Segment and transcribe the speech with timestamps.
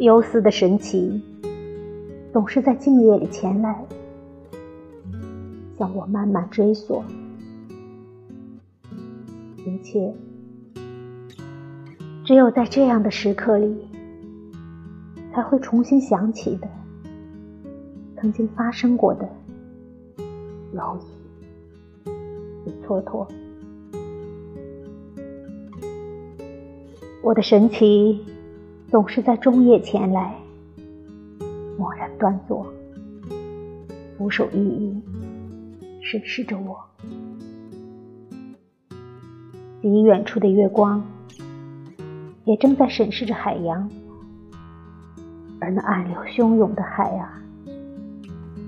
[0.00, 1.20] 忧思的神奇，
[2.32, 3.84] 总是在静夜里前来，
[5.76, 7.04] 向我慢慢追索。
[9.58, 10.10] 一切，
[12.24, 13.76] 只有在这样的时刻里，
[15.34, 16.68] 才会重新想起的，
[18.16, 19.28] 曾经发生过的
[20.72, 20.98] 摇
[22.06, 22.10] 曳
[22.64, 23.26] 与蹉跎。
[27.22, 28.24] 我的神奇。
[28.90, 30.34] 总是在中夜前来，
[31.78, 32.66] 默然端坐，
[34.18, 35.02] 俯首依依，
[36.02, 36.76] 审视着我。
[39.80, 41.04] 离远处的月光，
[42.44, 43.88] 也正在审视着海洋，
[45.60, 47.40] 而那暗流汹涌的海啊，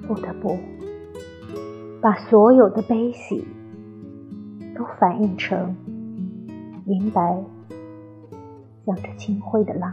[0.07, 0.57] 不得不
[2.01, 3.45] 把所有的悲喜，
[4.77, 5.75] 都反映成
[6.87, 7.45] 银白，
[8.87, 9.93] 向着清辉的浪。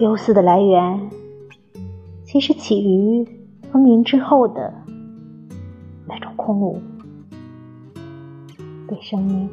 [0.00, 1.10] 忧思的来源，
[2.24, 3.22] 其实起于
[3.70, 4.72] 丰盈之后的
[6.08, 6.80] 那种空无，
[8.88, 9.46] 对生命、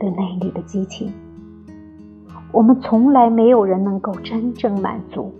[0.00, 1.12] 对内里的激情，
[2.50, 5.32] 我们从来没有人能够真正满足。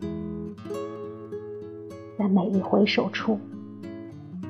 [2.16, 3.40] 在每一回首处，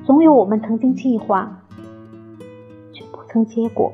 [0.05, 1.63] 总有我们曾经计划
[2.93, 3.91] 却不曾结果、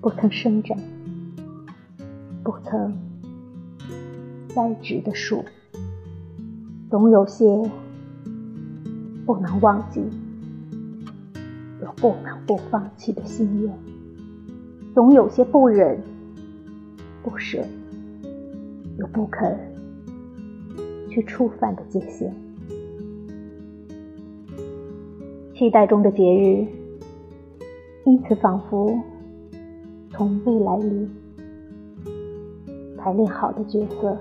[0.00, 0.78] 不曾生长、
[2.44, 3.07] 不曾。
[4.58, 5.44] 栽植的树，
[6.90, 7.70] 总有些
[9.24, 10.02] 不能忘记，
[11.80, 13.72] 又不能不放弃的心愿；
[14.92, 16.02] 总有些不忍、
[17.22, 17.64] 不舍，
[18.98, 19.56] 又不肯
[21.08, 22.34] 去触犯的界限。
[25.54, 26.66] 期待中的节日，
[28.04, 28.92] 因此仿佛
[30.10, 31.08] 从未来临。
[32.96, 34.18] 排练好的角色。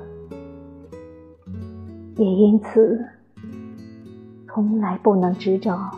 [2.17, 2.99] 也因此，
[4.47, 5.91] 从来不能执照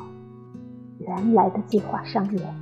[0.99, 2.55] 原来的计划上演。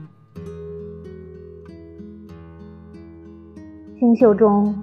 [4.00, 4.76] 星宿中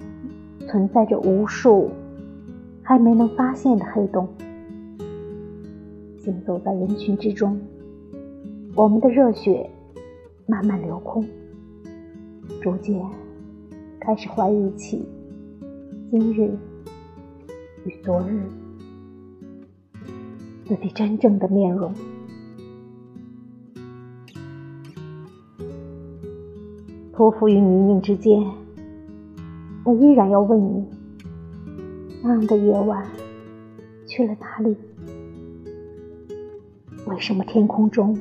[0.67, 1.89] 存在着无数
[2.83, 4.29] 还没能发现的黑洞。
[6.19, 7.61] 行走在人群之中，
[8.75, 9.71] 我们的热血
[10.47, 11.25] 慢慢流空，
[12.61, 13.01] 逐渐
[14.01, 15.09] 开始怀疑起
[16.11, 16.51] 今日
[17.85, 18.43] 与昨日。
[20.65, 21.93] 自己真正的面容，
[27.13, 28.43] 匍匐于泥泞之间，
[29.85, 30.87] 我依然要问你：
[32.23, 33.07] 那样的夜晚
[34.07, 34.75] 去了哪里？
[37.07, 38.19] 为什么天空中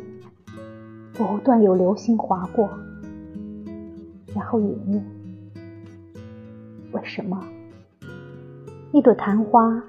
[1.13, 2.69] 不断有流星划过，
[4.35, 5.01] 然后陨灭？
[6.91, 7.41] 为什么
[8.91, 9.81] 一朵昙花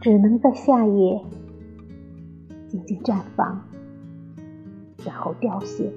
[0.00, 1.20] 只能在夏夜？
[2.70, 3.60] 静静绽放，
[5.04, 5.92] 然后凋谢。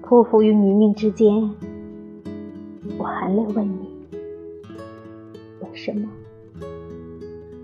[0.00, 1.50] 匍匐于泥泞之间，
[2.96, 3.90] 我含泪问你：
[5.62, 6.08] 为什么？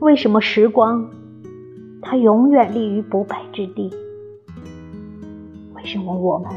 [0.00, 1.08] 为什么时光
[2.02, 3.92] 它永远立于不败之地？
[5.76, 6.50] 为什么我们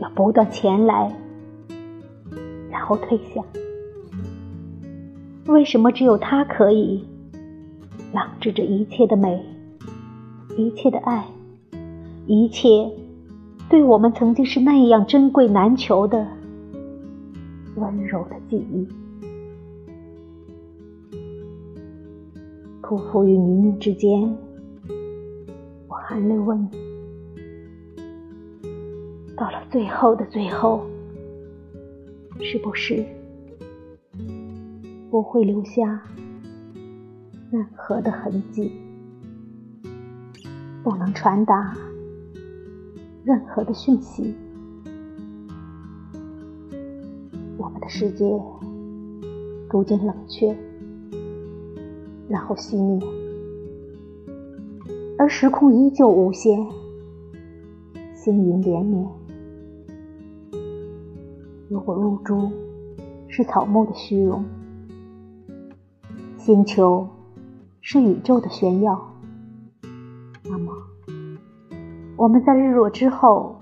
[0.00, 1.14] 要不断前来，
[2.70, 3.42] 然后退下？
[5.48, 7.04] 为什么只有他可以？
[8.12, 9.42] 朗着一切的美，
[10.58, 11.24] 一切的爱，
[12.26, 12.90] 一切
[13.70, 16.26] 对我们曾经是那样珍贵难求的
[17.76, 18.86] 温柔的记忆。
[22.82, 24.36] 匍匐于泥泞之间，
[25.88, 26.68] 我含泪问：
[29.34, 30.82] 到了最后的最后，
[32.40, 33.02] 是不是
[35.10, 36.02] 不会留下？
[37.52, 38.72] 任何的痕迹，
[40.82, 41.76] 不能传达
[43.24, 44.34] 任何的讯息。
[47.58, 48.24] 我们的世界
[49.68, 50.56] 逐渐冷却，
[52.26, 53.06] 然后熄灭，
[55.18, 56.58] 而时空依旧无限，
[58.14, 59.06] 星云连绵。
[61.68, 62.50] 如果露珠
[63.28, 64.42] 是草木的虚荣，
[66.38, 67.06] 星球。
[67.84, 69.12] 是宇宙的炫耀。
[70.44, 70.72] 那么，
[72.16, 73.60] 我们在日落之后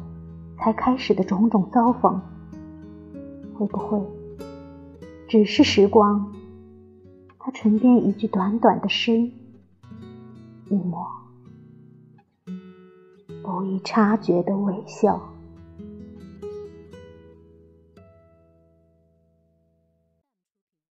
[0.58, 2.20] 才开始的种种遭逢，
[3.54, 3.98] 会不会
[5.26, 6.30] 只是时光？
[7.38, 9.12] 它唇边一句短短的诗，
[10.68, 11.06] 一抹
[13.42, 15.18] 不易察觉的微笑。